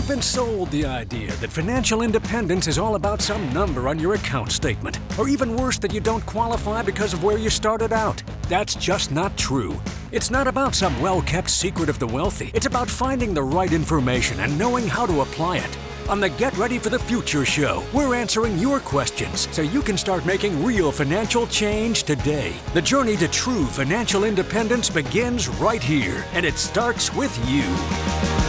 [0.00, 4.14] You've been sold the idea that financial independence is all about some number on your
[4.14, 8.22] account statement, or even worse, that you don't qualify because of where you started out.
[8.48, 9.78] That's just not true.
[10.10, 13.70] It's not about some well kept secret of the wealthy, it's about finding the right
[13.74, 15.78] information and knowing how to apply it.
[16.08, 19.98] On the Get Ready for the Future show, we're answering your questions so you can
[19.98, 22.54] start making real financial change today.
[22.72, 28.39] The journey to true financial independence begins right here, and it starts with you.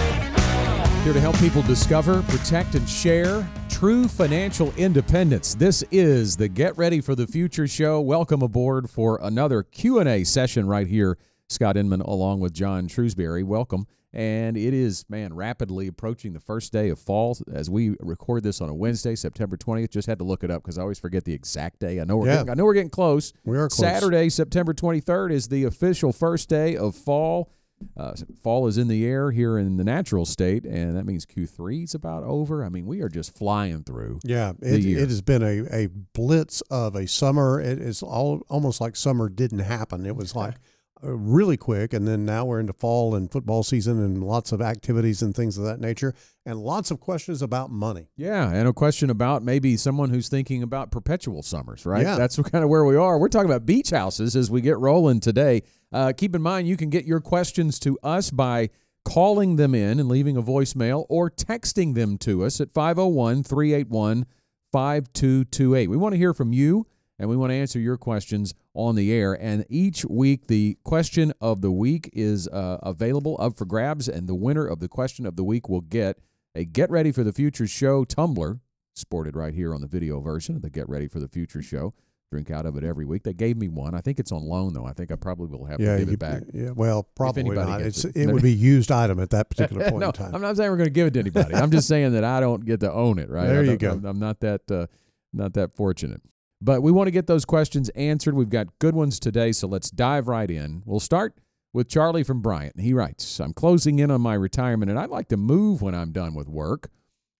[1.04, 5.56] Here to help people discover, protect, and share true financial independence.
[5.56, 8.00] This is the Get Ready for the Future show.
[8.00, 11.18] Welcome aboard for another Q&A session right here.
[11.50, 13.42] Scott Inman along with John Shrewsbury.
[13.42, 18.44] Welcome and it is man rapidly approaching the first day of fall as we record
[18.44, 19.90] this on a Wednesday, September 20th.
[19.90, 22.00] Just had to look it up because I always forget the exact day.
[22.00, 22.36] I know we're Yeah.
[22.38, 23.32] getting, I know we're getting close.
[23.46, 23.80] We are close.
[23.80, 27.50] Saturday, September 23rd is the official first day of fall.
[27.98, 31.84] Uh, fall is in the air here in the natural state, and that means Q3
[31.84, 32.64] is about over.
[32.64, 34.20] I mean, we are just flying through.
[34.24, 37.60] Yeah, it, it has been a, a blitz of a summer.
[37.60, 40.06] It is all almost like summer didn't happen.
[40.06, 40.56] It was like
[41.04, 45.22] really quick, and then now we're into fall and football season and lots of activities
[45.22, 46.14] and things of that nature,
[46.46, 48.10] and lots of questions about money.
[48.16, 52.04] Yeah, and a question about maybe someone who's thinking about perpetual summers, right?
[52.04, 52.16] Yeah.
[52.16, 53.18] That's kind of where we are.
[53.18, 55.64] We're talking about beach houses as we get rolling today.
[55.92, 58.70] Uh, keep in mind, you can get your questions to us by
[59.04, 64.26] calling them in and leaving a voicemail or texting them to us at 501 381
[64.72, 65.90] 5228.
[65.90, 66.86] We want to hear from you
[67.22, 69.34] and we want to answer your questions on the air.
[69.34, 74.28] And each week, the question of the week is uh, available up for grabs, and
[74.28, 76.18] the winner of the question of the week will get
[76.56, 78.60] a Get Ready for the Future show tumbler,
[78.96, 81.94] sported right here on the video version of the Get Ready for the Future show.
[82.32, 83.22] Drink out of it every week.
[83.22, 83.94] They gave me one.
[83.94, 84.88] I think it's on loan though.
[84.88, 86.44] I think I probably will have yeah, to give you- it back.
[86.54, 87.82] Yeah, well, probably not.
[87.82, 88.16] It's, it.
[88.16, 90.34] it would be used item at that particular point no, in time.
[90.34, 91.54] I'm not saying we're going to give it to anybody.
[91.54, 93.30] I'm just saying that I don't get to own it.
[93.30, 93.46] Right?
[93.48, 93.92] There you go.
[93.92, 94.88] I'm, I'm not that uh,
[95.34, 96.22] not that fortunate.
[96.62, 98.36] But we want to get those questions answered.
[98.36, 100.84] We've got good ones today, so let's dive right in.
[100.86, 101.36] We'll start
[101.74, 102.80] with Charlie from Bryant.
[102.80, 106.12] He writes, "I'm closing in on my retirement, and I'd like to move when I'm
[106.12, 106.90] done with work.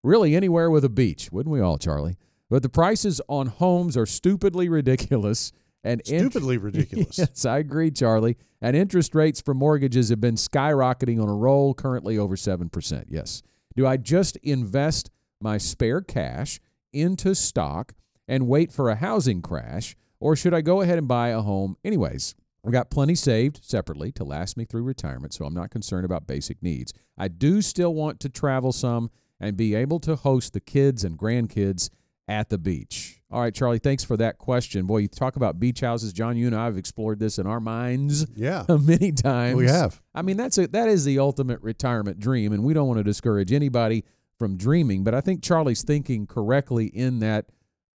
[0.04, 2.18] Really, anywhere with a beach, wouldn't we all, Charlie?
[2.50, 5.52] But the prices on homes are stupidly ridiculous."
[5.84, 7.18] And int- Stupidly ridiculous.
[7.18, 8.38] yes, I agree, Charlie.
[8.62, 13.06] And interest rates for mortgages have been skyrocketing on a roll, currently over 7%.
[13.10, 13.42] Yes.
[13.76, 15.10] Do I just invest
[15.40, 16.60] my spare cash
[16.94, 17.94] into stock
[18.32, 21.76] and wait for a housing crash, or should I go ahead and buy a home
[21.84, 22.34] anyways?
[22.66, 26.28] I've got plenty saved separately to last me through retirement, so I'm not concerned about
[26.28, 26.94] basic needs.
[27.18, 29.12] I do still want to travel some
[29.42, 31.90] and be able to host the kids and grandkids
[32.26, 33.22] at the beach.
[33.30, 34.86] All right, Charlie, thanks for that question.
[34.86, 36.14] Boy, you talk about beach houses.
[36.14, 39.58] John, you and I have explored this in our minds yeah, many times.
[39.58, 40.02] we have.
[40.16, 43.04] I mean, that's a, that is the ultimate retirement dream, and we don't want to
[43.04, 44.06] discourage anybody
[44.40, 45.04] from dreaming.
[45.04, 47.48] But I think Charlie's thinking correctly in that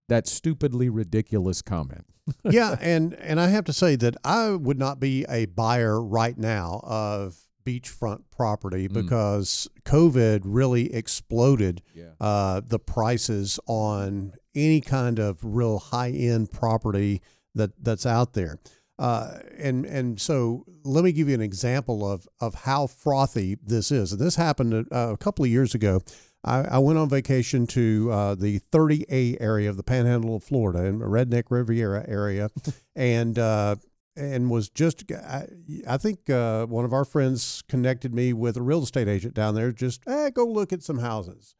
[0.08, 2.06] that stupidly ridiculous comment.
[2.44, 6.36] yeah, and and I have to say that I would not be a buyer right
[6.36, 8.92] now of beachfront property Mm.
[8.94, 12.10] because COVID really exploded Yeah.
[12.20, 17.22] uh, the prices on any kind of real high end property
[17.54, 18.58] that that's out there.
[18.98, 23.90] Uh, and and so let me give you an example of of how frothy this
[23.92, 24.12] is.
[24.12, 26.00] And this happened uh, a couple of years ago.
[26.46, 30.84] I, I went on vacation to uh, the 30A area of the Panhandle of Florida
[30.84, 32.50] in the Redneck Riviera area,
[32.96, 33.76] and uh,
[34.16, 35.46] and was just I,
[35.86, 39.54] I think uh, one of our friends connected me with a real estate agent down
[39.54, 39.72] there.
[39.72, 41.56] Just eh, go look at some houses,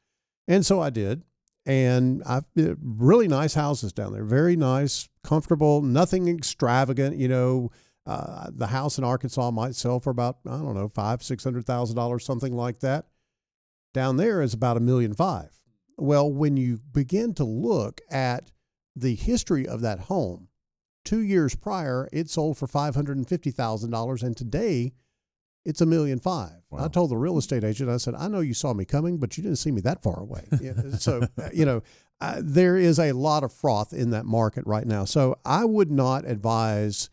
[0.47, 1.23] and so I did.
[1.69, 7.17] And I've really nice houses down there, very nice, comfortable, nothing extravagant.
[7.17, 7.71] You know,
[8.07, 11.67] uh, the house in Arkansas might sell for about I don't know five, six hundred
[11.67, 13.07] thousand dollars, something like that.
[13.97, 15.49] Down there is about a million five.
[15.97, 18.53] Well, when you begin to look at
[18.95, 20.49] the history of that home,
[21.03, 24.93] two years prior, it sold for five hundred and fifty thousand dollars, and today
[25.65, 26.59] it's a million five.
[26.77, 29.39] I told the real estate agent, I said, I know you saw me coming, but
[29.39, 30.45] you didn't see me that far away.
[30.99, 31.83] So, uh, you know,
[32.21, 35.07] uh, there is a lot of froth in that market right now.
[35.07, 37.09] So I would not advise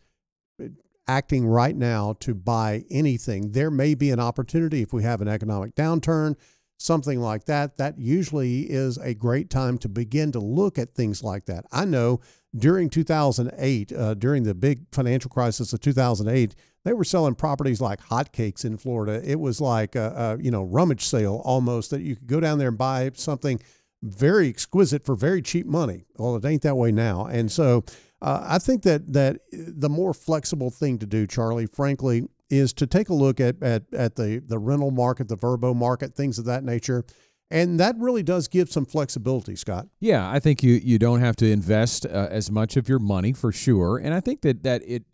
[0.62, 0.66] uh,
[1.08, 3.52] acting right now to buy anything.
[3.52, 6.36] There may be an opportunity if we have an economic downturn,
[6.84, 7.78] something like that.
[7.78, 11.64] That usually is a great time to begin to look at things like that.
[11.72, 12.20] I know
[12.54, 16.54] during 2008, uh, during the big financial crisis of 2008,
[16.84, 19.22] they were selling properties like hotcakes in Florida.
[19.24, 22.58] It was like a, a you know rummage sale almost that you could go down
[22.58, 23.60] there and buy something
[24.02, 26.04] very exquisite for very cheap money.
[26.18, 27.84] Well, it ain't that way now, and so
[28.20, 32.28] uh, I think that that the more flexible thing to do, Charlie, frankly,
[32.58, 36.14] is to take a look at at, at the the rental market, the VRBO market,
[36.14, 37.04] things of that nature,
[37.50, 39.86] and that really does give some flexibility, Scott.
[40.00, 43.32] Yeah, I think you you don't have to invest uh, as much of your money
[43.32, 45.04] for sure, and I think that that it,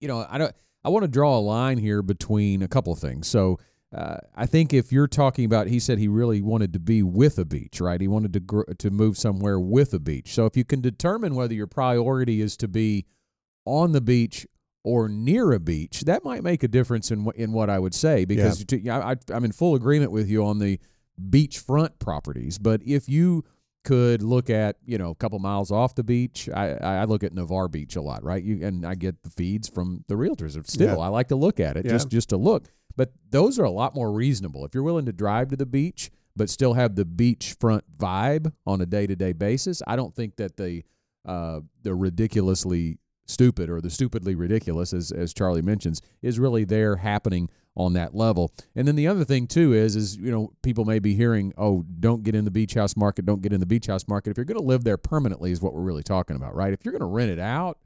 [0.00, 0.54] you know, I don't.
[0.84, 3.26] I want to draw a line here between a couple of things.
[3.28, 3.58] So.
[3.94, 7.38] Uh, I think if you're talking about, he said he really wanted to be with
[7.38, 8.00] a beach, right?
[8.00, 10.34] He wanted to gr- to move somewhere with a beach.
[10.34, 13.06] So if you can determine whether your priority is to be
[13.64, 14.44] on the beach
[14.86, 18.24] or near a beach, that might make a difference in in what I would say.
[18.24, 19.00] Because yeah.
[19.00, 20.78] to, I, I'm in full agreement with you on the
[21.20, 22.56] beachfront properties.
[22.58, 23.44] But if you
[23.86, 26.48] could look at you know a couple miles off the beach.
[26.52, 28.42] I, I look at Navarre Beach a lot, right?
[28.42, 30.58] You and I get the feeds from the realtors.
[30.68, 31.04] Still, yeah.
[31.04, 31.92] I like to look at it yeah.
[31.92, 32.64] just just to look.
[32.96, 36.10] But those are a lot more reasonable if you're willing to drive to the beach,
[36.34, 39.82] but still have the beachfront vibe on a day to day basis.
[39.86, 40.82] I don't think that the
[41.24, 46.96] uh, the ridiculously stupid or the stupidly ridiculous, as as Charlie mentions, is really there
[46.96, 48.52] happening on that level.
[48.74, 51.84] And then the other thing too is is you know people may be hearing, oh,
[52.00, 54.30] don't get in the beach house market, don't get in the beach house market.
[54.30, 56.72] If you're going to live there permanently, is what we're really talking about, right?
[56.72, 57.78] If you're going to rent it out,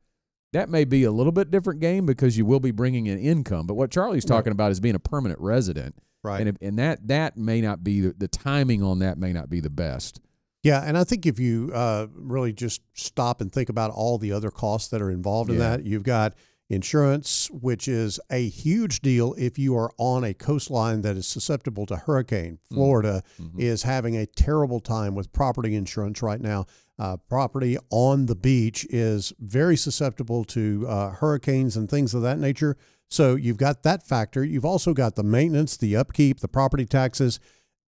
[0.53, 3.67] that may be a little bit different game because you will be bringing in income.
[3.67, 4.55] But what Charlie's talking right.
[4.55, 6.41] about is being a permanent resident, right?
[6.41, 9.51] And if, and that that may not be the, the timing on that may not
[9.51, 10.21] be the best.
[10.63, 14.33] Yeah, and I think if you uh, really just stop and think about all the
[14.33, 15.77] other costs that are involved in yeah.
[15.77, 16.35] that, you've got
[16.69, 21.85] insurance, which is a huge deal if you are on a coastline that is susceptible
[21.87, 22.55] to hurricane.
[22.55, 22.75] Mm-hmm.
[22.75, 23.61] Florida mm-hmm.
[23.61, 26.67] is having a terrible time with property insurance right now.
[26.99, 32.39] Uh, property on the beach is very susceptible to uh, hurricanes and things of that
[32.39, 32.77] nature.
[33.09, 34.45] So you've got that factor.
[34.45, 37.41] You've also got the maintenance, the upkeep, the property taxes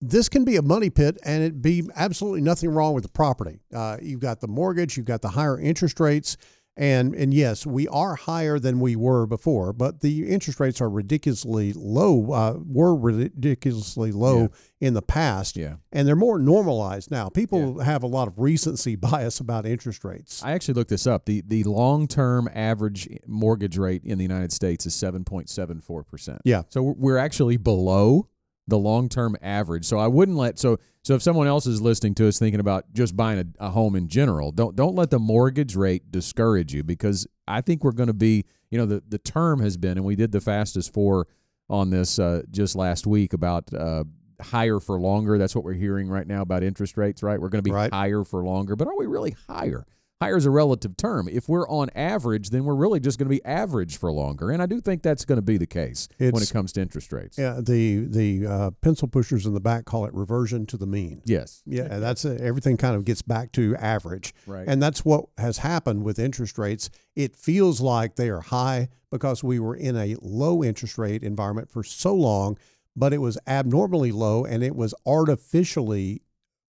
[0.03, 3.61] this can be a money pit and it be absolutely nothing wrong with the property.
[3.73, 6.37] Uh, you've got the mortgage, you've got the higher interest rates.
[6.75, 10.89] And, and yes, we are higher than we were before, but the interest rates are
[10.89, 14.49] ridiculously low, uh, were ridiculously low yeah.
[14.81, 15.55] in the past.
[15.55, 15.75] Yeah.
[15.93, 17.29] And they're more normalized now.
[17.29, 17.85] People yeah.
[17.85, 20.43] have a lot of recency bias about interest rates.
[20.43, 21.27] I actually looked this up.
[21.27, 26.39] The, the long term average mortgage rate in the United States is 7.74%.
[26.45, 26.63] Yeah.
[26.71, 28.29] So we're actually below
[28.67, 29.85] the long term average.
[29.85, 32.93] So I wouldn't let so so if someone else is listening to us thinking about
[32.93, 36.83] just buying a, a home in general, don't don't let the mortgage rate discourage you
[36.83, 40.05] because I think we're going to be you know the the term has been and
[40.05, 41.27] we did the fastest four
[41.69, 44.05] on this uh, just last week about uh,
[44.41, 45.39] higher for longer.
[45.39, 47.23] That's what we're hearing right now about interest rates.
[47.23, 47.93] Right, we're going to be right.
[47.93, 49.85] higher for longer, but are we really higher?
[50.23, 51.29] Higher is a relative term.
[51.29, 54.63] If we're on average, then we're really just going to be average for longer, and
[54.63, 57.13] I do think that's going to be the case it's, when it comes to interest
[57.13, 57.39] rates.
[57.39, 61.23] Yeah, the the uh, pencil pushers in the back call it reversion to the mean.
[61.25, 61.63] Yes.
[61.67, 64.67] Yeah, that's a, everything kind of gets back to average, right?
[64.67, 66.91] And that's what has happened with interest rates.
[67.17, 71.69] It feels like they are high because we were in a low interest rate environment
[71.69, 72.59] for so long,
[72.97, 76.23] but it was abnormally low and it was artificially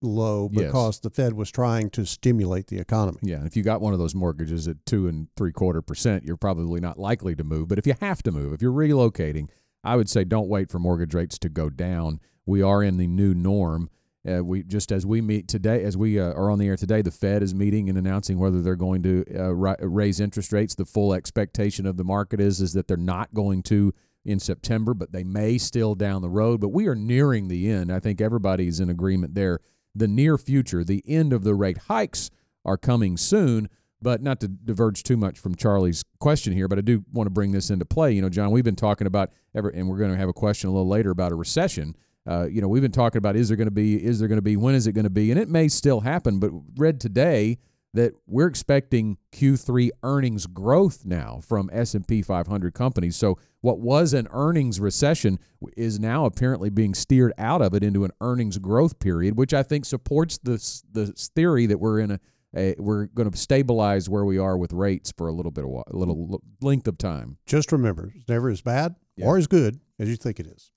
[0.03, 0.99] low because yes.
[0.99, 3.19] the Fed was trying to stimulate the economy.
[3.21, 6.37] Yeah, if you got one of those mortgages at two and three quarter percent, you're
[6.37, 7.67] probably not likely to move.
[7.67, 9.49] But if you have to move, if you're relocating,
[9.83, 12.19] I would say don't wait for mortgage rates to go down.
[12.45, 13.89] We are in the new norm.
[14.29, 17.01] Uh, we just as we meet today, as we uh, are on the air today,
[17.01, 20.75] the Fed is meeting and announcing whether they're going to uh, ri- raise interest rates.
[20.75, 23.93] The full expectation of the market is is that they're not going to
[24.25, 26.61] in September, but they may still down the road.
[26.61, 27.91] But we are nearing the end.
[27.91, 29.59] I think everybody's in agreement there
[29.95, 30.83] the near future.
[30.83, 32.29] The end of the rate hikes
[32.65, 33.69] are coming soon.
[34.01, 37.31] But not to diverge too much from Charlie's question here, but I do want to
[37.31, 38.11] bring this into play.
[38.11, 40.69] You know, John, we've been talking about ever, and we're going to have a question
[40.69, 41.95] a little later about a recession.
[42.27, 44.37] Uh, you know, we've been talking about is there going to be, is there going
[44.37, 46.39] to be, when is it going to be, and it may still happen.
[46.39, 47.59] But read today
[47.93, 53.15] that we're expecting Q3 earnings growth now from S&P 500 companies.
[53.15, 55.39] So what was an earnings recession
[55.77, 59.63] is now apparently being steered out of it into an earnings growth period, which I
[59.63, 62.19] think supports this the theory that we're in a,
[62.53, 65.69] a we're going to stabilize where we are with rates for a little bit of
[65.69, 67.37] a little length of time.
[67.45, 69.27] Just remember, it's never as bad yeah.
[69.27, 70.73] or as good as you think it is.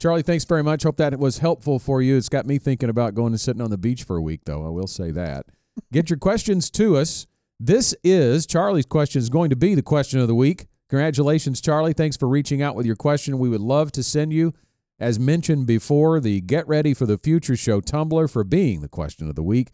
[0.00, 0.84] Charlie, thanks very much.
[0.84, 2.16] Hope that was helpful for you.
[2.16, 4.64] It's got me thinking about going and sitting on the beach for a week, though.
[4.64, 5.46] I will say that.
[5.92, 7.26] Get your questions to us.
[7.58, 10.66] This is Charlie's question is going to be the question of the week.
[10.92, 11.94] Congratulations, Charlie.
[11.94, 13.38] Thanks for reaching out with your question.
[13.38, 14.52] We would love to send you,
[15.00, 19.26] as mentioned before, the Get Ready for the Future Show tumbler for being the question
[19.26, 19.70] of the week.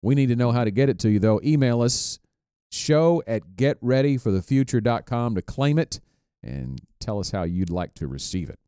[0.00, 1.42] We need to know how to get it to you, though.
[1.44, 2.20] Email us
[2.70, 6.00] show at getreadyforthefuture.com to claim it
[6.42, 8.58] and tell us how you'd like to receive it.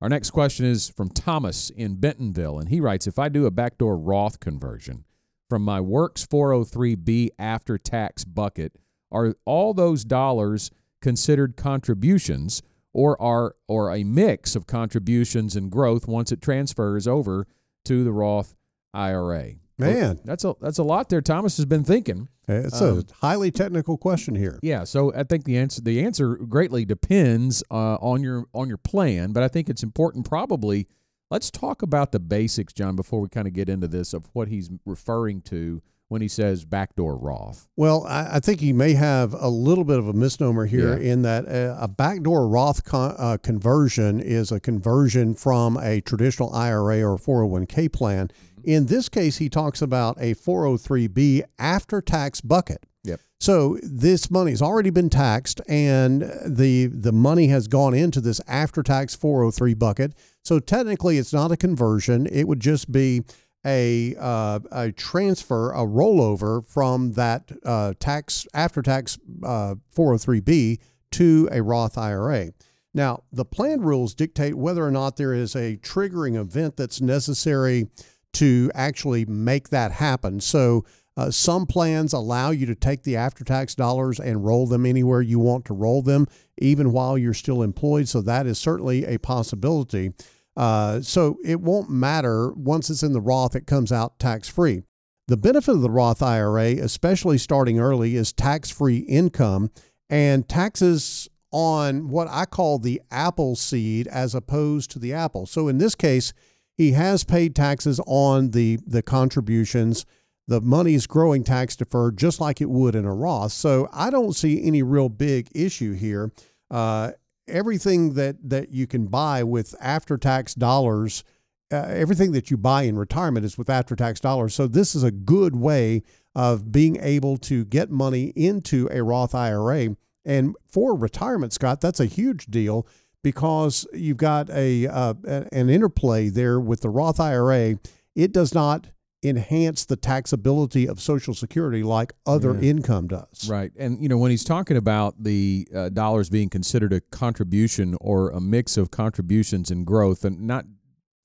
[0.00, 3.50] Our next question is from Thomas in Bentonville, and he writes If I do a
[3.50, 5.04] backdoor Roth conversion,
[5.48, 8.76] from my Works 403b after tax bucket,
[9.10, 16.06] are all those dollars considered contributions or are or a mix of contributions and growth
[16.08, 17.46] once it transfers over
[17.84, 18.54] to the Roth
[18.92, 19.54] IRA.
[19.78, 21.22] Man, that's a that's a lot there.
[21.22, 22.28] Thomas has been thinking.
[22.46, 24.58] It's um, a highly technical question here.
[24.62, 28.78] Yeah, so I think the answer the answer greatly depends uh, on your on your
[28.78, 30.88] plan, but I think it's important probably.
[31.30, 34.48] Let's talk about the basics, John, before we kind of get into this of what
[34.48, 35.80] he's referring to
[36.10, 37.68] when he says backdoor Roth?
[37.76, 41.12] Well, I, I, think he may have a little bit of a misnomer here yeah.
[41.12, 46.52] in that a, a backdoor Roth con, uh, conversion is a conversion from a traditional
[46.52, 48.26] IRA or 401k plan.
[48.26, 48.60] Mm-hmm.
[48.68, 52.84] In this case, he talks about a 403b after tax bucket.
[53.04, 53.20] Yep.
[53.38, 58.82] So this money's already been taxed, and the the money has gone into this after
[58.82, 60.12] tax 403 bucket.
[60.44, 62.26] So technically, it's not a conversion.
[62.26, 63.22] It would just be
[63.64, 70.78] a uh, a transfer, a rollover from that uh, tax after tax uh, 403b
[71.12, 72.52] to a Roth IRA.
[72.92, 77.88] Now, the plan rules dictate whether or not there is a triggering event that's necessary
[78.32, 80.40] to actually make that happen.
[80.40, 80.84] So,
[81.16, 85.20] uh, some plans allow you to take the after tax dollars and roll them anywhere
[85.20, 86.26] you want to roll them,
[86.58, 88.08] even while you're still employed.
[88.08, 90.12] So, that is certainly a possibility.
[90.56, 94.82] Uh, so it won't matter once it's in the Roth, it comes out tax free.
[95.28, 99.70] The benefit of the Roth IRA, especially starting early, is tax free income
[100.08, 105.46] and taxes on what I call the apple seed as opposed to the apple.
[105.46, 106.32] So in this case,
[106.76, 110.06] he has paid taxes on the, the contributions.
[110.48, 113.52] The money is growing tax deferred just like it would in a Roth.
[113.52, 116.32] So I don't see any real big issue here.
[116.70, 117.12] Uh,
[117.50, 121.24] everything that that you can buy with after tax dollars
[121.72, 124.54] uh, everything that you buy in retirement is with after tax dollars.
[124.54, 126.02] So this is a good way
[126.34, 131.98] of being able to get money into a Roth IRA and for retirement Scott that's
[131.98, 132.86] a huge deal
[133.22, 137.78] because you've got a uh, an interplay there with the Roth IRA
[138.14, 138.88] it does not
[139.22, 142.70] enhance the taxability of Social Security like other yeah.
[142.70, 143.48] income does.
[143.48, 143.70] Right.
[143.78, 148.30] And, you know, when he's talking about the uh, dollars being considered a contribution or
[148.30, 150.64] a mix of contributions and growth, and not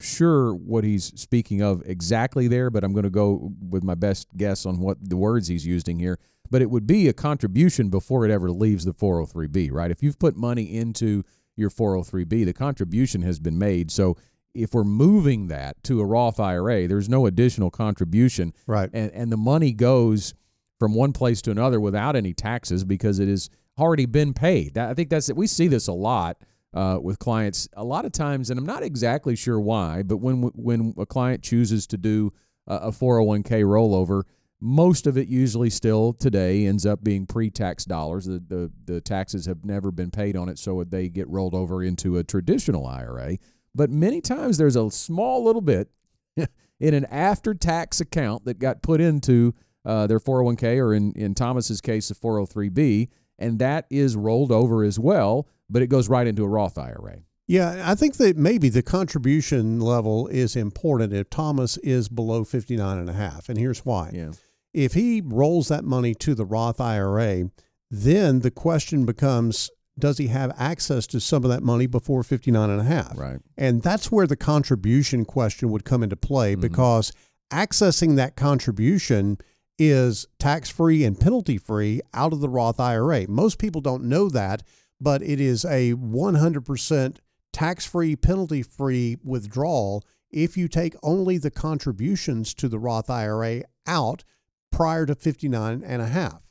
[0.02, 4.28] sure what he's speaking of exactly there, but I'm going to go with my best
[4.36, 6.20] guess on what the words he's using here.
[6.52, 9.90] But it would be a contribution before it ever leaves the 403B, right?
[9.90, 11.24] If you've put money into
[11.56, 13.90] your 403B, the contribution has been made.
[13.90, 14.18] So
[14.56, 18.54] if we're moving that to a Roth IRA, there's no additional contribution.
[18.66, 18.90] Right.
[18.94, 20.34] And, and the money goes
[20.80, 24.78] from one place to another without any taxes because it has already been paid.
[24.78, 25.36] I think that's it.
[25.36, 26.38] We see this a lot
[26.74, 30.42] uh, with clients a lot of times, and I'm not exactly sure why, but when
[30.56, 32.34] when a client chooses to do
[32.68, 34.24] a 401k rollover,
[34.60, 38.26] most of it usually still today ends up being pre-tax dollars.
[38.26, 41.84] The, the the taxes have never been paid on it, so they get rolled over
[41.84, 43.38] into a traditional IRA.
[43.76, 45.90] But many times there's a small little bit
[46.38, 49.54] in an after tax account that got put into
[49.84, 54.84] uh, their 401k or in, in Thomas's case, the 403b, and that is rolled over
[54.84, 57.20] as well, but it goes right into a Roth IRA.
[57.48, 62.98] Yeah, I think that maybe the contribution level is important if Thomas is below 59
[62.98, 63.50] and a half.
[63.50, 64.12] And here's why.
[64.14, 64.32] Yeah.
[64.74, 67.52] If he rolls that money to the Roth IRA,
[67.92, 72.70] then the question becomes does he have access to some of that money before 59
[72.70, 73.18] and a half?
[73.18, 73.40] Right.
[73.58, 76.62] And that's where the contribution question would come into play mm-hmm.
[76.62, 77.12] because
[77.52, 79.38] accessing that contribution
[79.78, 83.28] is tax free and penalty free out of the Roth IRA.
[83.28, 84.64] Most people don't know that,
[85.00, 87.18] but it is a 100%
[87.54, 93.64] tax free, penalty free withdrawal if you take only the contributions to the Roth IRA
[93.88, 94.24] out
[94.72, 96.45] prior to 59 and a half.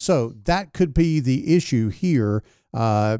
[0.00, 2.42] So that could be the issue here
[2.72, 3.18] uh,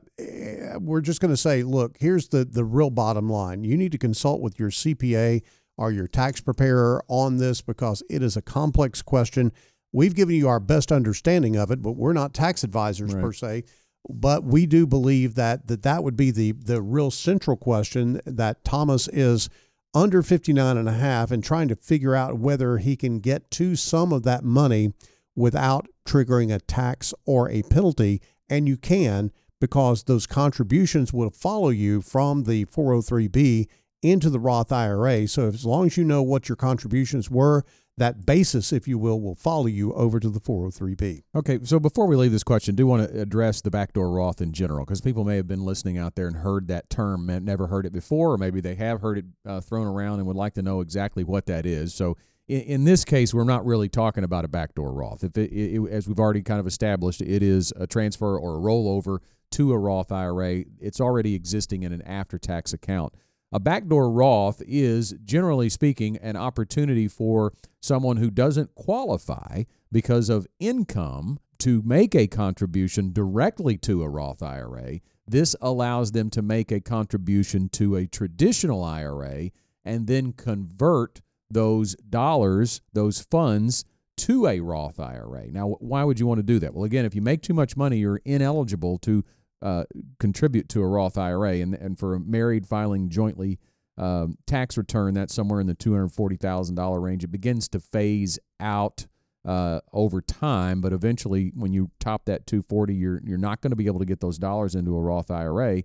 [0.78, 3.64] we're just going to say, look, here's the the real bottom line.
[3.64, 5.42] You need to consult with your CPA
[5.76, 9.52] or your tax preparer on this because it is a complex question.
[9.92, 13.22] We've given you our best understanding of it, but we're not tax advisors right.
[13.22, 13.64] per se.
[14.08, 18.64] But we do believe that that, that would be the the real central question that
[18.64, 19.48] Thomas is
[19.92, 23.74] under 59 and a half and trying to figure out whether he can get to
[23.74, 24.92] some of that money
[25.40, 31.68] without triggering a tax or a penalty and you can because those contributions will follow
[31.68, 33.66] you from the 403b
[34.02, 35.28] into the Roth IRA.
[35.28, 37.64] So as long as you know what your contributions were,
[37.98, 41.22] that basis, if you will, will follow you over to the 403b.
[41.34, 44.40] Okay, so before we leave this question, I do want to address the backdoor Roth
[44.40, 47.44] in general because people may have been listening out there and heard that term, and
[47.44, 50.36] never heard it before, or maybe they have heard it uh, thrown around and would
[50.36, 51.92] like to know exactly what that is.
[51.92, 52.16] So
[52.50, 55.22] in, in this case, we're not really talking about a backdoor Roth.
[55.22, 58.60] If it, it, as we've already kind of established, it is a transfer or a
[58.60, 59.18] rollover
[59.52, 60.64] to a Roth IRA.
[60.80, 63.14] It's already existing in an after-tax account.
[63.52, 70.46] A backdoor Roth is, generally speaking, an opportunity for someone who doesn't qualify because of
[70.60, 75.00] income to make a contribution directly to a Roth IRA.
[75.26, 79.50] This allows them to make a contribution to a traditional IRA
[79.84, 83.84] and then convert those dollars, those funds,
[84.16, 85.50] to a Roth IRA.
[85.50, 86.74] Now, why would you want to do that?
[86.74, 89.24] Well, again, if you make too much money, you're ineligible to
[89.62, 89.84] uh,
[90.18, 91.54] contribute to a Roth IRA.
[91.54, 93.58] And, and for a married filing jointly
[93.96, 97.24] um, tax return, that's somewhere in the $240,000 range.
[97.24, 99.06] It begins to phase out
[99.44, 103.76] uh, over time, but eventually, when you top that 240, you're you're not going to
[103.76, 105.82] be able to get those dollars into a Roth IRA,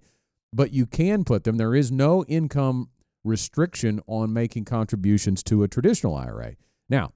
[0.52, 1.56] but you can put them.
[1.56, 2.90] There is no income
[3.26, 6.56] restriction on making contributions to a traditional IRA.
[6.88, 7.10] Now,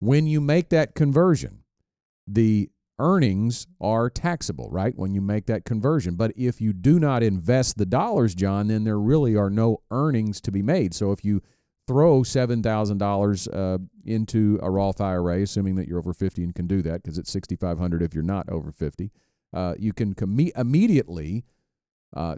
[0.00, 1.62] when you make that conversion,
[2.26, 4.96] the earnings are taxable, right?
[4.96, 6.14] When you make that conversion.
[6.14, 10.40] But if you do not invest the dollars, John, then there really are no earnings
[10.42, 10.94] to be made.
[10.94, 11.40] So if you
[11.86, 16.82] throw $7,000 uh, into a Roth IRA, assuming that you're over 50 and can do
[16.82, 19.10] that because it's 6500 if you're not over 50,
[19.52, 21.44] uh, you can com- immediately
[22.14, 22.36] uh,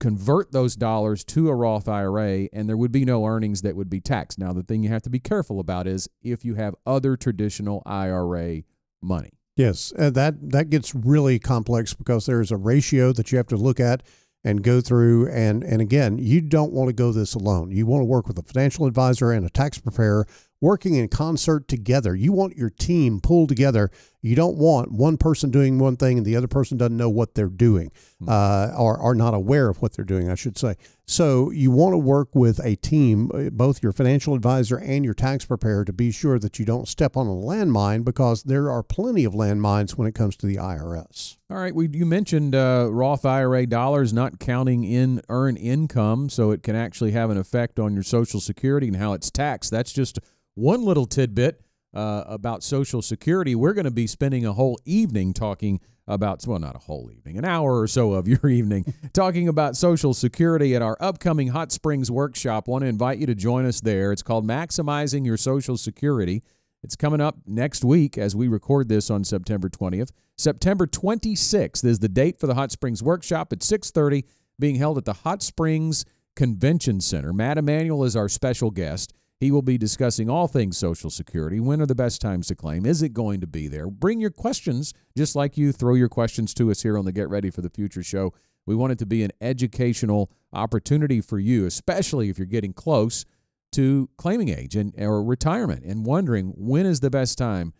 [0.00, 3.90] convert those dollars to a Roth IRA and there would be no earnings that would
[3.90, 4.38] be taxed.
[4.38, 7.82] Now, the thing you have to be careful about is if you have other traditional
[7.84, 8.62] IRA
[9.02, 9.32] money.
[9.56, 13.56] Yes, and that that gets really complex because there's a ratio that you have to
[13.56, 14.04] look at
[14.44, 17.72] and go through and and again, you don't want to go this alone.
[17.72, 20.28] You want to work with a financial advisor and a tax preparer
[20.60, 22.14] working in concert together.
[22.14, 23.90] You want your team pulled together.
[24.20, 27.34] You don't want one person doing one thing and the other person doesn't know what
[27.34, 28.28] they're doing hmm.
[28.28, 30.74] uh, or are not aware of what they're doing, I should say.
[31.06, 35.14] So you want to work with a team, uh, both your financial advisor and your
[35.14, 38.82] tax preparer, to be sure that you don't step on a landmine because there are
[38.82, 41.36] plenty of landmines when it comes to the IRS.
[41.50, 46.50] All right, we, you mentioned uh, Roth IRA dollars not counting in earned income, so
[46.50, 49.70] it can actually have an effect on your Social Security and how it's taxed.
[49.70, 50.18] That's just
[50.54, 51.62] one little tidbit
[51.94, 53.54] uh, about Social Security.
[53.54, 57.36] We're going to be spending a whole evening talking about, well, not a whole evening,
[57.36, 61.70] an hour or so of your evening, talking about Social Security at our upcoming Hot
[61.70, 62.68] Springs workshop.
[62.68, 64.12] want to invite you to join us there.
[64.12, 66.42] It's called Maximizing Your Social Security.
[66.82, 70.10] It's coming up next week as we record this on September 20th.
[70.36, 74.24] September 26th is the date for the Hot Springs workshop at 6:30
[74.58, 76.04] being held at the Hot Springs
[76.36, 77.32] Convention Center.
[77.32, 79.12] Matt Emanuel is our special guest.
[79.40, 81.60] He will be discussing all things Social Security.
[81.60, 82.84] When are the best times to claim?
[82.84, 83.88] Is it going to be there?
[83.88, 87.28] Bring your questions, just like you throw your questions to us here on the Get
[87.28, 88.32] Ready for the Future show.
[88.66, 93.24] We want it to be an educational opportunity for you, especially if you're getting close
[93.72, 97.72] to claiming age and or retirement and wondering when is the best time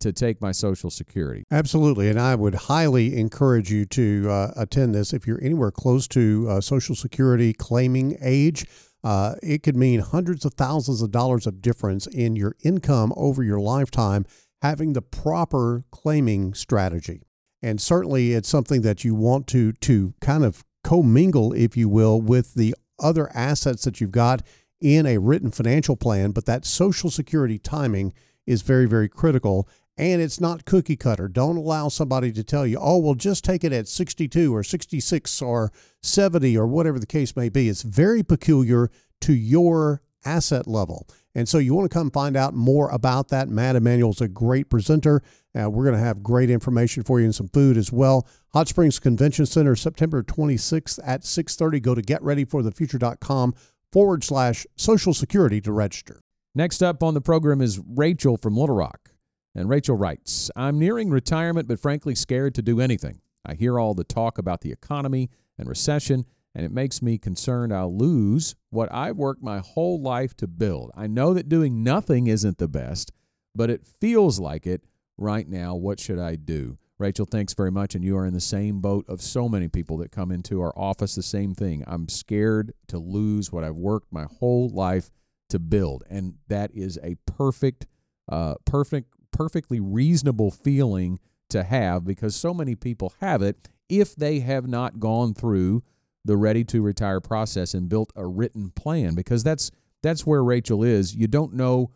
[0.00, 1.44] to take my Social Security.
[1.50, 6.06] Absolutely, and I would highly encourage you to uh, attend this if you're anywhere close
[6.08, 8.66] to uh, Social Security claiming age.
[9.06, 13.44] Uh, it could mean hundreds of thousands of dollars of difference in your income over
[13.44, 14.26] your lifetime
[14.62, 17.22] having the proper claiming strategy.
[17.62, 22.20] And certainly it's something that you want to to kind of commingle, if you will,
[22.20, 24.42] with the other assets that you've got
[24.80, 26.32] in a written financial plan.
[26.32, 28.12] But that Social Security timing
[28.44, 29.68] is very, very critical.
[29.98, 31.26] And it's not cookie cutter.
[31.26, 35.42] Don't allow somebody to tell you, oh, well, just take it at 62 or 66
[35.42, 37.68] or 70 or whatever the case may be.
[37.68, 38.90] It's very peculiar
[39.22, 41.06] to your asset level.
[41.34, 43.48] And so you want to come find out more about that.
[43.48, 45.22] Matt Emanuel is a great presenter.
[45.58, 48.26] Uh, we're going to have great information for you and some food as well.
[48.52, 51.80] Hot Springs Convention Center, September 26th at 6.30.
[51.82, 53.54] Go to getreadyforthefuture.com
[53.92, 56.20] forward slash social security to register.
[56.54, 59.10] Next up on the program is Rachel from Little Rock.
[59.56, 63.22] And Rachel writes, I'm nearing retirement, but frankly scared to do anything.
[63.44, 67.72] I hear all the talk about the economy and recession, and it makes me concerned
[67.72, 70.90] I'll lose what I've worked my whole life to build.
[70.94, 73.12] I know that doing nothing isn't the best,
[73.54, 74.82] but it feels like it
[75.16, 75.74] right now.
[75.74, 76.76] What should I do?
[76.98, 77.94] Rachel, thanks very much.
[77.94, 80.72] And you are in the same boat of so many people that come into our
[80.78, 81.82] office, the same thing.
[81.86, 85.10] I'm scared to lose what I've worked my whole life
[85.48, 86.04] to build.
[86.10, 87.86] And that is a perfect,
[88.28, 94.40] uh, perfect perfectly reasonable feeling to have because so many people have it if they
[94.40, 95.82] have not gone through
[96.24, 99.70] the ready to retire process and built a written plan because that's
[100.02, 101.14] that's where Rachel is.
[101.14, 101.90] You don't know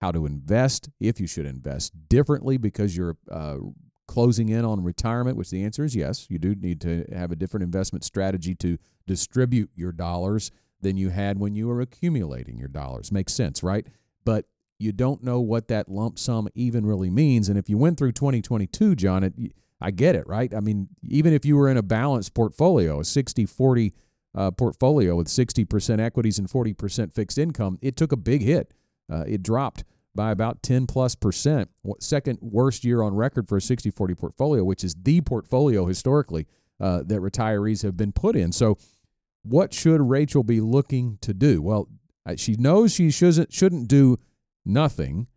[0.00, 3.56] how to invest, if you should invest differently because you're uh,
[4.06, 6.26] closing in on retirement, which the answer is yes.
[6.28, 11.08] You do need to have a different investment strategy to distribute your dollars than you
[11.10, 13.10] had when you were accumulating your dollars.
[13.10, 13.86] Makes sense, right?
[14.24, 14.46] But
[14.78, 17.48] you don't know what that lump sum even really means.
[17.48, 19.34] And if you went through 2022, John, it,
[19.80, 20.52] I get it, right?
[20.54, 23.94] I mean, even if you were in a balanced portfolio, a 60 40
[24.34, 28.72] uh, portfolio with 60% equities and 40% fixed income, it took a big hit.
[29.10, 29.84] Uh, it dropped
[30.14, 31.70] by about 10 plus percent.
[32.00, 36.46] Second worst year on record for a 60 40 portfolio, which is the portfolio historically
[36.80, 38.52] uh, that retirees have been put in.
[38.52, 38.78] So,
[39.42, 41.62] what should Rachel be looking to do?
[41.62, 41.88] Well,
[42.36, 44.18] she knows she shouldn't shouldn't do
[44.66, 45.28] nothing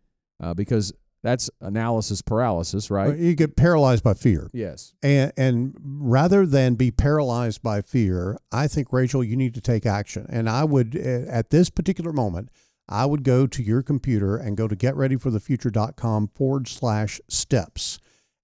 [0.42, 3.16] uh, because that's analysis paralysis, right?
[3.16, 4.50] You get paralyzed by fear.
[4.52, 4.94] Yes.
[5.02, 9.84] And and rather than be paralyzed by fear, I think Rachel, you need to take
[9.84, 10.26] action.
[10.30, 12.50] And I would at this particular moment,
[12.88, 17.98] I would go to your computer and go to getreadyforthefuture.com forward slash steps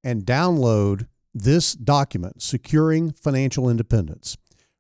[0.05, 4.37] and download this document, Securing Financial Independence.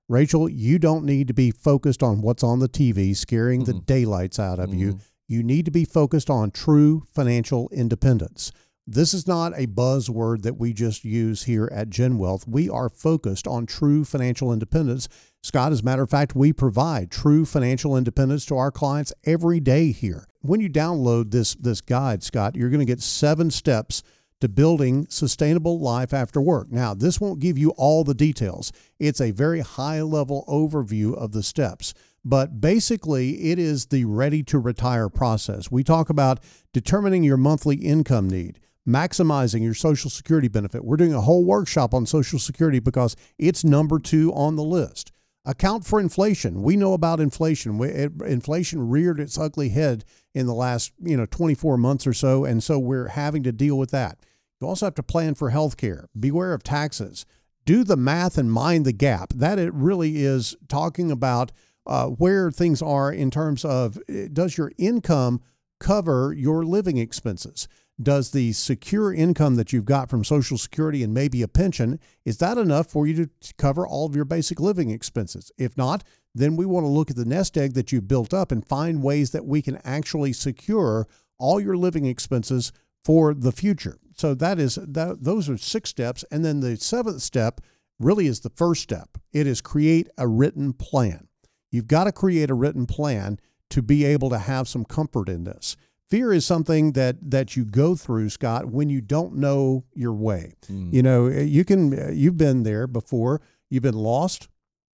[0.08, 3.72] Rachel, you don't need to be focused on what's on the TV, scaring mm-hmm.
[3.72, 4.78] the daylights out of mm-hmm.
[4.78, 4.98] you.
[5.28, 8.52] You need to be focused on true financial independence.
[8.86, 12.46] This is not a buzzword that we just use here at Gen Wealth.
[12.46, 15.08] We are focused on true financial independence.
[15.42, 19.58] Scott, as a matter of fact, we provide true financial independence to our clients every
[19.58, 20.28] day here.
[20.42, 24.04] When you download this, this guide, Scott, you're going to get seven steps
[24.40, 26.70] to building sustainable life after work.
[26.70, 28.70] Now, this won't give you all the details.
[29.00, 31.94] It's a very high level overview of the steps.
[32.28, 35.70] But basically, it is the ready to retire process.
[35.70, 36.40] We talk about
[36.72, 40.84] determining your monthly income need, maximizing your Social Security benefit.
[40.84, 45.12] We're doing a whole workshop on Social Security because it's number two on the list.
[45.44, 46.64] Account for inflation.
[46.64, 47.80] We know about inflation.
[47.80, 52.60] inflation reared its ugly head in the last, you know, 24 months or so, and
[52.60, 54.18] so we're having to deal with that.
[54.60, 56.08] You also have to plan for health care.
[56.18, 57.24] Beware of taxes.
[57.64, 59.32] Do the math and mind the gap.
[59.32, 61.52] That it really is talking about
[61.86, 65.40] uh, where things are in terms of eh, does your income
[65.80, 67.68] cover your living expenses?
[68.00, 72.36] Does the secure income that you've got from Social Security and maybe a pension, is
[72.38, 75.50] that enough for you to cover all of your basic living expenses?
[75.56, 78.52] If not, then we want to look at the nest egg that you've built up
[78.52, 82.70] and find ways that we can actually secure all your living expenses
[83.02, 83.98] for the future.
[84.16, 87.60] So that is that those are six steps and then the seventh step
[87.98, 89.16] really is the first step.
[89.32, 91.28] It is create a written plan.
[91.76, 93.38] You've got to create a written plan
[93.70, 95.76] to be able to have some comfort in this.
[96.08, 100.54] Fear is something that that you go through, Scott, when you don't know your way.
[100.70, 100.92] Mm.
[100.92, 103.40] You know, you can you've been there before.
[103.68, 104.48] You've been lost,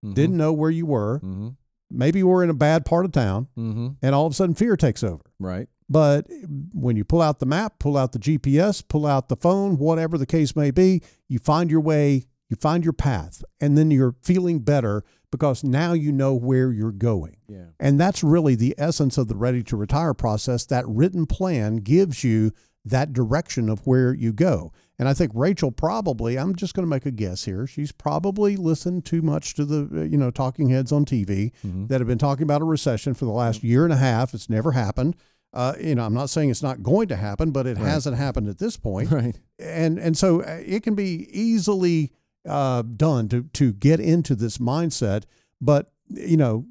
[0.05, 0.15] mm-hmm.
[0.15, 1.21] didn't know where you were.
[1.21, 1.49] Mm-hmm.
[1.91, 3.89] Maybe you were in a bad part of town, mm-hmm.
[4.01, 5.23] and all of a sudden fear takes over.
[5.39, 5.69] Right.
[5.89, 6.27] But
[6.73, 10.17] when you pull out the map, pull out the GPS, pull out the phone, whatever
[10.17, 14.15] the case may be, you find your way, you find your path, and then you're
[14.23, 17.39] feeling better because now you know where you're going.
[17.49, 17.69] Yeah.
[17.81, 20.67] And that's really the essence of the ready to retire process.
[20.67, 22.53] That written plan gives you
[22.85, 24.71] that direction of where you go.
[24.99, 28.57] And I think Rachel probably, I'm just going to make a guess here, she's probably
[28.57, 31.87] listened too much to the, uh, you know, talking heads on TV mm-hmm.
[31.87, 34.35] that have been talking about a recession for the last year and a half.
[34.35, 35.17] It's never happened.
[35.55, 37.87] Uh, you know, I'm not saying it's not going to happen, but it right.
[37.87, 39.11] hasn't happened at this point.
[39.13, 39.39] Right.
[39.59, 42.13] And and so uh, it can be easily
[42.49, 45.25] uh, done to to get into this mindset.
[45.61, 46.67] But you know,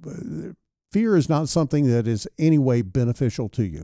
[0.91, 3.84] fear is not something that is any way beneficial to you.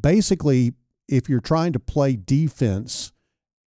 [0.00, 0.74] Basically,
[1.08, 3.12] if you're trying to play defense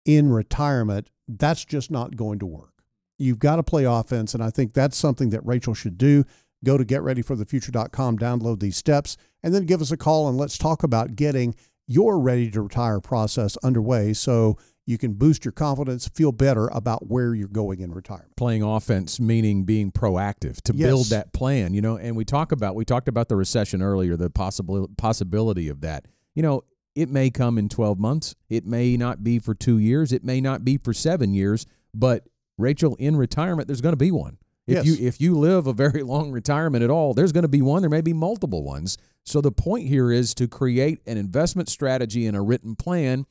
[0.05, 2.83] in retirement, that's just not going to work.
[3.17, 6.23] You've got to play offense, and I think that's something that Rachel should do.
[6.63, 10.83] Go to getreadyforthefuture.com, download these steps, and then give us a call and let's talk
[10.83, 11.55] about getting
[11.88, 14.57] your ready to retire process underway so
[14.89, 18.36] you can boost your confidence, feel better about where you're going in retirement.
[18.36, 20.88] Playing offense meaning being proactive to yes.
[20.88, 24.17] build that plan, you know, and we talk about we talked about the recession earlier,
[24.17, 26.06] the possible possibility of that.
[26.34, 26.63] You know,
[26.95, 30.41] it may come in 12 months, it may not be for 2 years, it may
[30.41, 34.39] not be for 7 years, but Rachel in retirement there's going to be one.
[34.65, 34.86] If yes.
[34.86, 37.84] you if you live a very long retirement at all, there's going to be one,
[37.84, 38.97] there may be multiple ones.
[39.23, 43.28] So the point here is to create an investment strategy and a written plan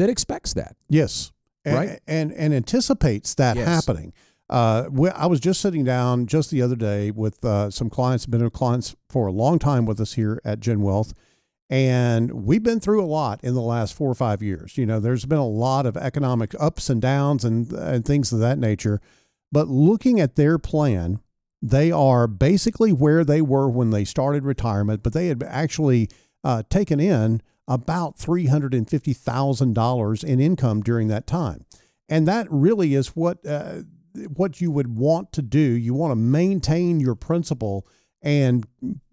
[0.00, 0.76] that expects that.
[0.88, 1.32] Yes.
[1.64, 2.00] Right.
[2.06, 3.68] And and, and anticipates that yes.
[3.68, 4.12] happening.
[4.48, 8.42] Uh, I was just sitting down just the other day with uh, some clients, been
[8.42, 11.14] with clients for a long time with us here at Gen Wealth.
[11.68, 14.76] And we've been through a lot in the last four or five years.
[14.76, 18.40] You know, there's been a lot of economic ups and downs and, and things of
[18.40, 19.00] that nature.
[19.52, 21.20] But looking at their plan,
[21.62, 26.08] they are basically where they were when they started retirement, but they had actually
[26.42, 31.64] uh, taken in about $350,000 in income during that time.
[32.08, 33.82] And that really is what uh,
[34.34, 35.60] what you would want to do.
[35.60, 37.86] You want to maintain your principal
[38.20, 38.66] and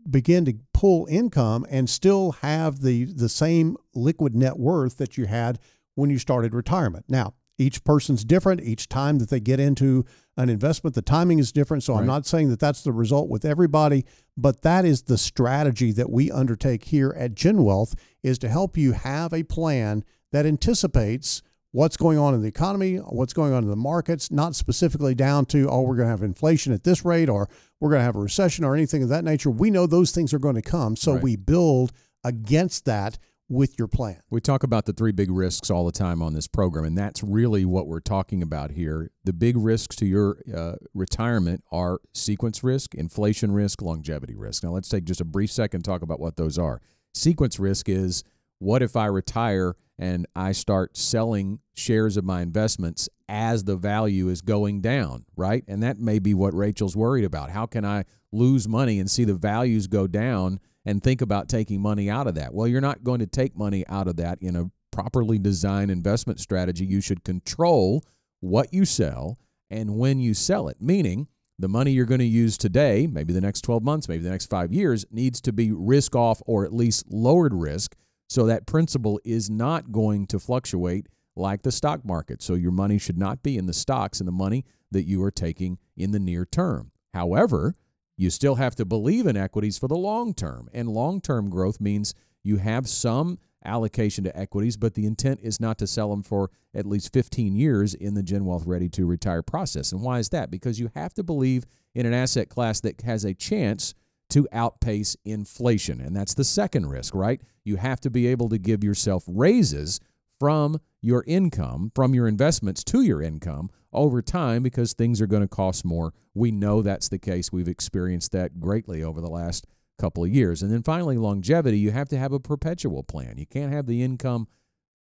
[0.09, 5.27] begin to pull income and still have the the same liquid net worth that you
[5.27, 5.59] had
[5.93, 7.05] when you started retirement.
[7.07, 8.61] Now, each person's different.
[8.61, 10.03] Each time that they get into
[10.37, 10.95] an investment.
[10.95, 11.83] The timing is different.
[11.83, 14.05] So I'm not saying that that's the result with everybody,
[14.37, 18.77] but that is the strategy that we undertake here at Gen Wealth is to help
[18.77, 23.63] you have a plan that anticipates what's going on in the economy, what's going on
[23.63, 27.03] in the markets, not specifically down to, oh, we're going to have inflation at this
[27.03, 29.49] rate or we're going to have a recession or anything of that nature.
[29.49, 30.95] We know those things are going to come.
[30.95, 31.23] So Right.
[31.23, 31.91] we build
[32.23, 33.17] against that
[33.49, 34.19] with your plan.
[34.29, 37.23] We talk about the three big risks all the time on this program, and that's
[37.23, 39.11] really what we're talking about here.
[39.23, 44.63] The big risks to your uh, retirement are sequence risk, inflation risk, longevity risk.
[44.63, 46.81] Now, let's take just a brief second talk about what those are.
[47.13, 48.23] Sequence risk is
[48.59, 54.29] what if I retire and I start selling shares of my investments as the value
[54.29, 55.63] is going down, right?
[55.67, 57.49] And that may be what Rachel's worried about.
[57.49, 61.81] How can I lose money and see the values go down and think about taking
[61.81, 62.53] money out of that?
[62.53, 66.39] Well, you're not going to take money out of that in a properly designed investment
[66.39, 66.85] strategy.
[66.85, 68.03] You should control
[68.39, 69.37] what you sell
[69.69, 71.27] and when you sell it, meaning
[71.59, 74.45] the money you're going to use today, maybe the next 12 months, maybe the next
[74.45, 77.95] five years, needs to be risk off or at least lowered risk
[78.29, 82.41] so that principal is not going to fluctuate like the stock market.
[82.41, 85.31] So your money should not be in the stocks and the money that you are
[85.31, 86.91] taking in the near term.
[87.13, 87.75] However,
[88.17, 90.69] you still have to believe in equities for the long term.
[90.73, 95.59] And long term growth means you have some allocation to equities, but the intent is
[95.59, 99.05] not to sell them for at least 15 years in the Gen Wealth Ready to
[99.05, 99.91] Retire process.
[99.91, 100.49] And why is that?
[100.49, 103.93] Because you have to believe in an asset class that has a chance
[104.29, 106.01] to outpace inflation.
[106.01, 107.41] And that's the second risk, right?
[107.63, 109.99] You have to be able to give yourself raises
[110.39, 115.41] from your income, from your investments to your income over time because things are going
[115.41, 116.13] to cost more.
[116.33, 117.51] We know that's the case.
[117.51, 119.65] We've experienced that greatly over the last
[119.97, 120.61] couple of years.
[120.61, 123.37] And then finally, longevity, you have to have a perpetual plan.
[123.37, 124.47] You can't have the income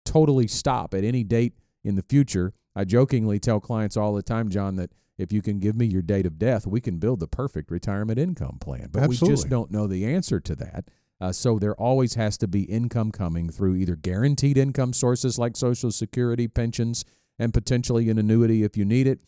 [0.05, 2.53] totally stop at any date in the future.
[2.75, 6.01] I jokingly tell clients all the time, John, that if you can give me your
[6.01, 8.89] date of death, we can build the perfect retirement income plan.
[8.91, 10.85] But we just don't know the answer to that.
[11.25, 15.57] Uh, so there always has to be income coming through either guaranteed income sources like
[15.57, 17.03] Social Security, pensions,
[17.39, 19.19] and potentially an annuity if you need it,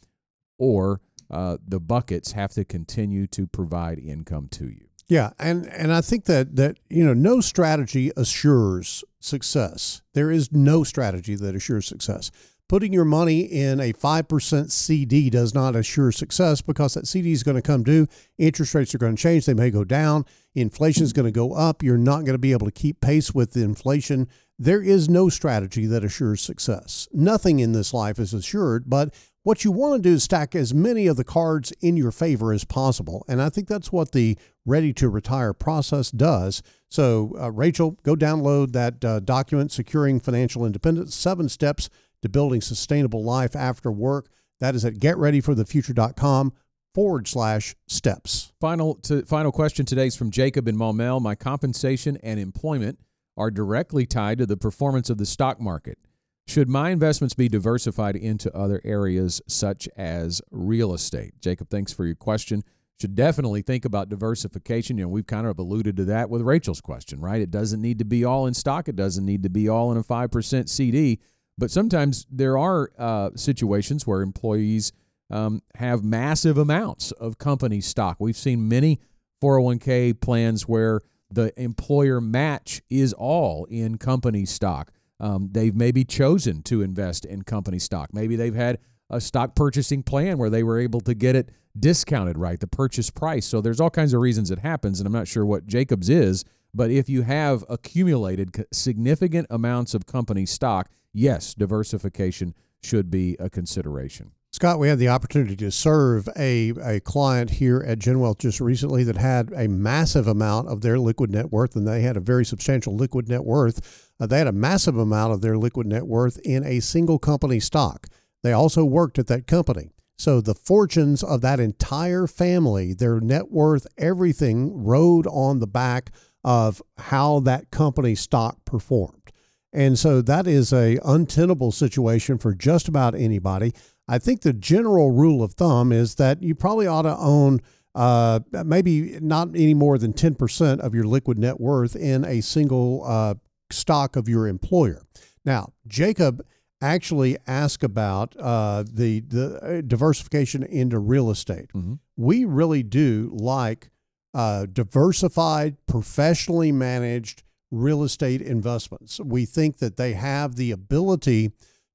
[0.60, 4.86] or uh, the buckets have to continue to provide income to you.
[5.08, 10.04] Yeah, and and I think that that you know no strategy assures success.
[10.14, 12.30] There is no strategy that assures success.
[12.70, 17.44] Putting your money in a 5% CD does not assure success because that CD is
[17.44, 18.08] going to come due.
[18.38, 19.46] Interest rates are going to change.
[19.46, 20.26] They may go down.
[20.54, 21.82] Inflation is going to go up.
[21.82, 24.28] You're not going to be able to keep pace with the inflation.
[24.60, 27.08] There is no strategy that assures success.
[27.14, 30.74] Nothing in this life is assured, but what you want to do is stack as
[30.74, 33.24] many of the cards in your favor as possible.
[33.30, 36.62] And I think that's what the ready to retire process does.
[36.90, 41.90] So, uh, Rachel, go download that uh, document, Securing Financial Independence Seven Steps
[42.28, 44.30] to Building Sustainable Life After Work.
[44.60, 46.54] That is at getreadyforthefuture.com
[46.94, 48.52] forward slash steps.
[48.60, 51.22] Final to, final question today is from Jacob in Maumelle.
[51.22, 53.00] My compensation and employment
[53.38, 56.00] are directly tied to the performance of the stock market.
[56.48, 61.34] Should my investments be diversified into other areas such as real estate?
[61.40, 62.64] Jacob, thanks for your question.
[63.00, 64.98] Should definitely think about diversification.
[64.98, 67.42] You know, we've kind of alluded to that with Rachel's question, right?
[67.42, 68.88] It doesn't need to be all in stock.
[68.88, 71.20] It doesn't need to be all in a 5% CD.
[71.58, 74.92] But sometimes there are uh, situations where employees
[75.30, 78.18] um, have massive amounts of company stock.
[78.20, 79.00] We've seen many
[79.42, 84.92] 401k plans where the employer match is all in company stock.
[85.20, 88.14] Um, they've maybe chosen to invest in company stock.
[88.14, 88.78] Maybe they've had
[89.10, 92.60] a stock purchasing plan where they were able to get it discounted, right?
[92.60, 93.46] The purchase price.
[93.46, 96.46] So there's all kinds of reasons it happens, and I'm not sure what Jacobs is,
[96.78, 103.50] but if you have accumulated significant amounts of company stock, yes, diversification should be a
[103.50, 104.32] consideration.
[104.52, 109.04] Scott, we had the opportunity to serve a, a client here at GenWealth just recently
[109.04, 112.46] that had a massive amount of their liquid net worth, and they had a very
[112.46, 114.12] substantial liquid net worth.
[114.20, 117.60] Uh, they had a massive amount of their liquid net worth in a single company
[117.60, 118.08] stock.
[118.42, 119.92] They also worked at that company.
[120.18, 126.12] So the fortunes of that entire family, their net worth, everything rode on the back
[126.44, 129.32] of how that company stock performed.
[129.74, 133.74] And so that is a untenable situation for just about anybody.
[134.08, 137.60] I think the general rule of thumb is that you probably ought to own
[137.94, 143.04] uh, maybe not any more than 10% of your liquid net worth in a single
[143.06, 143.34] uh,
[143.72, 145.02] stock of your employer.
[145.44, 146.46] Now, Jacob
[146.80, 151.70] actually asked about uh, the, the uh, diversification into real estate.
[151.74, 152.00] Mhm.
[152.16, 153.90] We really do like
[154.34, 159.20] uh, diversified, professionally managed real estate investments.
[159.20, 161.52] We think that they have the ability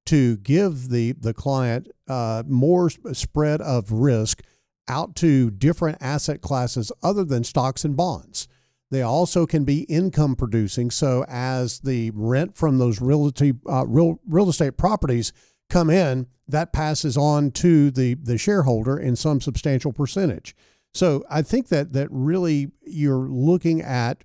[0.06, 4.42] to give the the client uh, more spread of risk
[4.88, 8.48] out to different asset classes other than stocks and bonds.
[8.90, 10.90] They also can be income producing.
[10.90, 15.32] So as the rent from those realty, uh, real real estate properties
[15.70, 20.54] come in, that passes on to the the shareholder in some substantial percentage.
[20.94, 24.24] So I think that that really you're looking at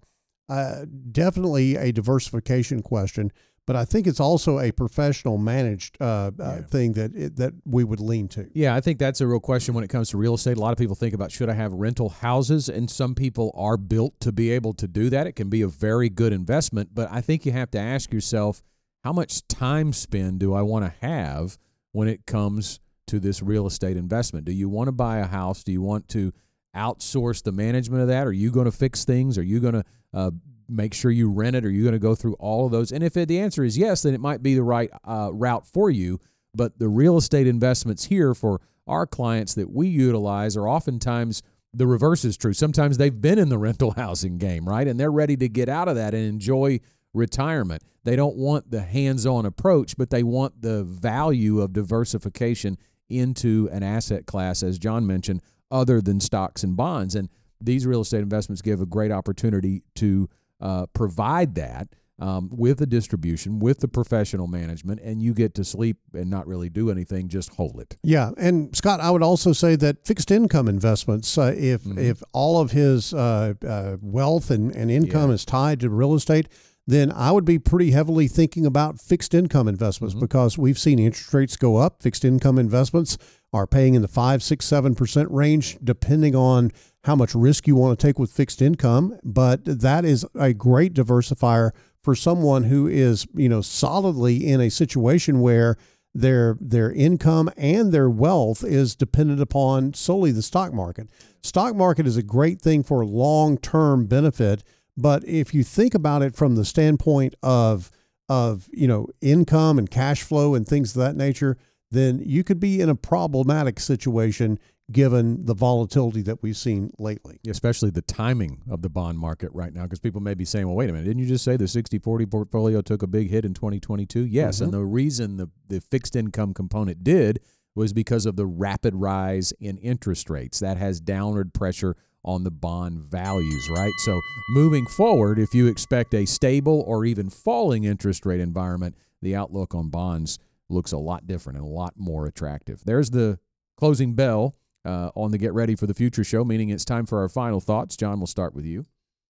[0.50, 3.32] uh, definitely a diversification question,
[3.66, 6.46] but I think it's also a professional managed uh, uh yeah.
[6.46, 8.50] uh, thing that it, that we would lean to.
[8.54, 10.58] Yeah, I think that's a real question when it comes to real estate.
[10.58, 13.78] A lot of people think about should I have rental houses, and some people are
[13.78, 15.28] built to be able to do that.
[15.28, 18.62] It can be a very good investment, but I think you have to ask yourself
[19.04, 21.58] how much time spend do I want to have
[21.92, 24.46] when it comes to this real estate investment?
[24.46, 25.64] Do you want to buy a house?
[25.64, 26.34] Do you want to
[26.78, 28.28] outsource the management of that?
[28.28, 29.38] Are you going to fix things?
[29.38, 30.32] Are you going to uh,
[30.70, 31.66] make sure you rent it?
[31.66, 32.92] Are you going to go through all of those?
[32.92, 35.66] And if it, the answer is yes, then it might be the right uh, route
[35.66, 36.20] for you.
[36.54, 41.88] But the real estate investments here for our clients that we utilize are oftentimes the
[41.88, 42.54] reverse is true.
[42.54, 44.88] Sometimes they've been in the rental housing game, right?
[44.88, 46.80] And they're ready to get out of that and enjoy
[47.14, 47.84] retirement.
[48.04, 52.78] They don't want the hands on approach, but they want the value of diversification
[53.10, 57.16] into an asset class, as John mentioned, other than stocks and bonds.
[57.16, 60.30] And these real estate investments give a great opportunity to
[60.62, 65.64] uh, provide that um, with the distribution, with the professional management, and you get to
[65.64, 67.98] sleep and not really do anything, just hold it.
[68.04, 72.00] Yeah, and Scott, I would also say that fixed income investments, uh, if mm-hmm.
[72.00, 75.36] if all of his uh, uh wealth and, and income yeah.
[75.36, 76.48] is tied to real estate,
[76.88, 80.24] then I would be pretty heavily thinking about fixed income investments mm-hmm.
[80.24, 82.02] because we've seen interest rates go up.
[82.02, 83.18] Fixed income investments
[83.54, 86.72] are paying in the five, six, seven percent range, depending on
[87.04, 89.18] how much risk you want to take with fixed income.
[89.24, 94.70] But that is a great diversifier for someone who is, you know, solidly in a
[94.70, 95.78] situation where
[96.14, 101.10] their their income and their wealth is dependent upon solely the stock market.
[101.44, 104.64] Stock market is a great thing for long-term benefit,
[104.96, 107.92] but if you think about it from the standpoint of
[108.30, 111.58] of, you know, income and cash flow and things of that nature,
[111.92, 114.60] then you could be in a problematic situation
[114.92, 117.40] given the volatility that we've seen lately.
[117.48, 120.76] Especially the timing of the bond market right now, because people may be saying, well,
[120.76, 123.44] wait a minute, didn't you just say the 60 40 portfolio took a big hit
[123.44, 124.26] in 2022?
[124.26, 124.56] Yes.
[124.56, 124.64] Mm-hmm.
[124.64, 127.40] And the reason the, the fixed income component did
[127.76, 130.60] was because of the rapid rise in interest rates.
[130.60, 133.94] That has downward pressure on the bond values, right?
[134.06, 134.20] So
[134.50, 139.76] moving forward, if you expect a stable or even falling interest rate environment, the outlook
[139.76, 142.84] on bonds looks a lot different and a lot more attractive.
[142.86, 143.40] There's the
[143.78, 147.20] closing bell uh, on the Get Ready for the Future show, meaning it's time for
[147.20, 147.96] our final thoughts.
[147.98, 148.86] John, we'll start with you.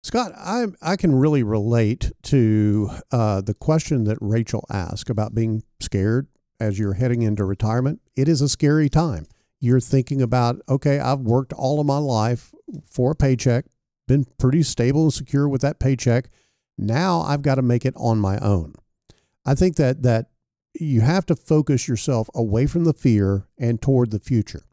[0.03, 5.63] Scott, I I can really relate to uh, the question that Rachel asked about being
[5.79, 6.27] scared
[6.59, 8.01] as you're heading into retirement.
[8.15, 9.27] It is a scary time.
[9.59, 12.51] You're thinking about, okay, I've worked all of my life
[12.83, 13.65] for a paycheck,
[14.07, 16.29] been pretty stable and secure with that paycheck.
[16.79, 18.73] Now I've got to make it on my own.
[19.45, 20.30] I think that that
[20.73, 24.63] you have to focus yourself away from the fear and toward the future.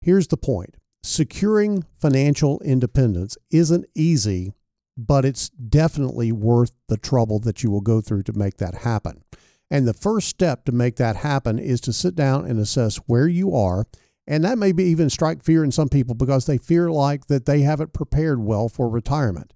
[0.00, 4.52] Here's the point securing financial independence isn't easy,
[4.96, 9.22] but it's definitely worth the trouble that you will go through to make that happen.
[9.70, 13.28] And the first step to make that happen is to sit down and assess where
[13.28, 13.86] you are.
[14.28, 17.46] And that may be even strike fear in some people because they fear like that
[17.46, 19.52] they haven't prepared well for retirement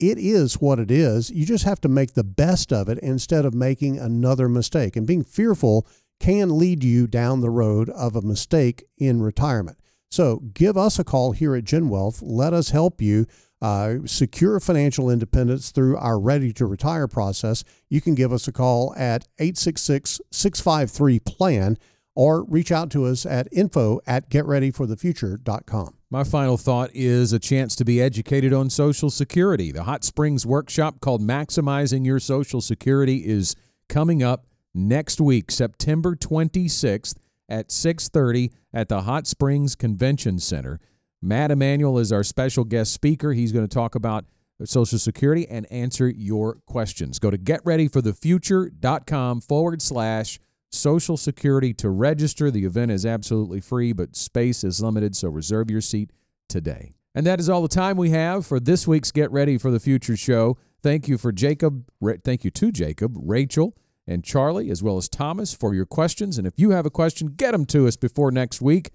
[0.00, 1.30] it is what it is.
[1.30, 4.96] You just have to make the best of it instead of making another mistake.
[4.96, 5.86] And being fearful
[6.18, 9.78] can lead you down the road of a mistake in retirement.
[10.10, 12.20] So give us a call here at Gen Wealth.
[12.20, 13.26] Let us help you
[13.62, 17.62] uh, secure financial independence through our ready to retire process.
[17.88, 21.78] You can give us a call at 866 653 PLAN
[22.14, 25.94] or reach out to us at info at getreadyforthefuture.com.
[26.10, 29.70] My final thought is a chance to be educated on Social Security.
[29.70, 33.54] The Hot Springs workshop called Maximizing Your Social Security is
[33.88, 37.14] coming up next week, September 26th
[37.48, 40.80] at 6:30 at the Hot Springs Convention Center.
[41.22, 43.32] Matt Emanuel is our special guest speaker.
[43.32, 44.24] He's going to talk about
[44.64, 47.18] Social Security and answer your questions.
[47.18, 50.40] Go to getreadyforthefuture.com forward slash
[50.70, 52.50] Social Security to register.
[52.50, 56.10] The event is absolutely free, but space is limited, so reserve your seat
[56.48, 56.94] today.
[57.14, 59.80] And that is all the time we have for this week's Get Ready for the
[59.80, 60.56] Future show.
[60.82, 61.90] Thank you for Jacob.
[62.24, 66.38] Thank you to Jacob, Rachel, and Charlie, as well as Thomas, for your questions.
[66.38, 68.90] And if you have a question, get them to us before next week.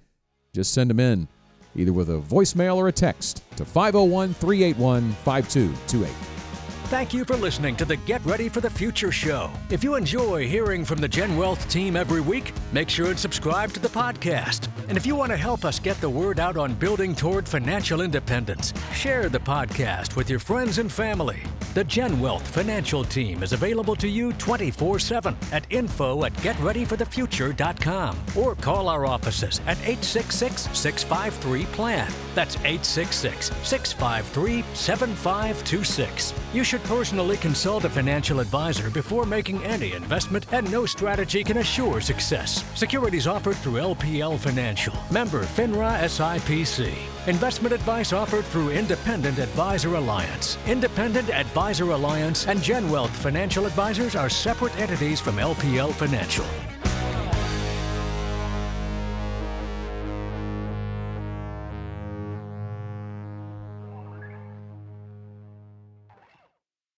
[0.53, 1.27] Just send them in,
[1.75, 6.34] either with a voicemail or a text to 501 381 5228.
[6.89, 9.49] Thank you for listening to the Get Ready for the Future show.
[9.71, 13.73] If you enjoy hearing from the Gen Wealth team every week, make sure and subscribe
[13.73, 14.67] to the podcast.
[14.87, 18.01] And if you want to help us get the word out on building toward financial
[18.01, 21.41] independence, share the podcast with your friends and family.
[21.73, 28.17] The Gen Wealth financial team is available to you 24 7 at info at getreadyforthefuture.com
[28.37, 32.11] or call our offices at 866 653 PLAN.
[32.35, 36.33] That's 866 653 7526.
[36.53, 41.57] You should personally consult a financial advisor before making any investment, and no strategy can
[41.57, 42.63] assure success.
[42.77, 46.93] Securities offered through LPL Financial, member FINRA SIPC.
[47.27, 50.57] Investment advice offered through Independent Advisor Alliance.
[50.67, 56.45] Independent Advisor Alliance and Gen Wealth Financial Advisors are separate entities from LPL Financial.